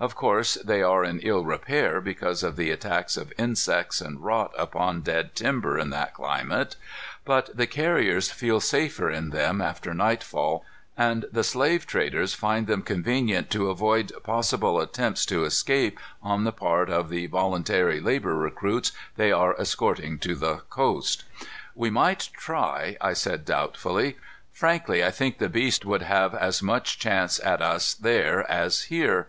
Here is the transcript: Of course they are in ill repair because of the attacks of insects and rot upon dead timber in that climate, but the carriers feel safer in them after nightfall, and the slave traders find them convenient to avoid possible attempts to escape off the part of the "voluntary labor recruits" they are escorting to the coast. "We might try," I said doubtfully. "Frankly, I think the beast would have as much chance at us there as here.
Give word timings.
Of 0.00 0.14
course 0.14 0.54
they 0.64 0.80
are 0.82 1.04
in 1.04 1.20
ill 1.20 1.44
repair 1.44 2.00
because 2.00 2.42
of 2.42 2.56
the 2.56 2.70
attacks 2.70 3.18
of 3.18 3.34
insects 3.36 4.00
and 4.00 4.18
rot 4.18 4.54
upon 4.56 5.02
dead 5.02 5.34
timber 5.34 5.78
in 5.78 5.90
that 5.90 6.14
climate, 6.14 6.76
but 7.26 7.54
the 7.54 7.66
carriers 7.66 8.30
feel 8.30 8.60
safer 8.60 9.10
in 9.10 9.28
them 9.28 9.60
after 9.60 9.92
nightfall, 9.92 10.64
and 10.96 11.26
the 11.30 11.44
slave 11.44 11.86
traders 11.86 12.32
find 12.32 12.66
them 12.66 12.80
convenient 12.80 13.50
to 13.50 13.68
avoid 13.68 14.10
possible 14.22 14.80
attempts 14.80 15.26
to 15.26 15.44
escape 15.44 16.00
off 16.22 16.42
the 16.44 16.50
part 16.50 16.88
of 16.88 17.10
the 17.10 17.26
"voluntary 17.26 18.00
labor 18.00 18.34
recruits" 18.34 18.90
they 19.16 19.32
are 19.32 19.54
escorting 19.60 20.18
to 20.20 20.34
the 20.34 20.62
coast. 20.70 21.24
"We 21.74 21.90
might 21.90 22.30
try," 22.32 22.96
I 23.02 23.12
said 23.12 23.44
doubtfully. 23.44 24.16
"Frankly, 24.50 25.04
I 25.04 25.10
think 25.10 25.36
the 25.36 25.50
beast 25.50 25.84
would 25.84 26.00
have 26.00 26.34
as 26.34 26.62
much 26.62 26.98
chance 26.98 27.38
at 27.40 27.60
us 27.60 27.92
there 27.92 28.50
as 28.50 28.84
here. 28.84 29.28